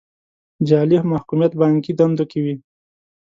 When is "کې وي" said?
2.31-2.55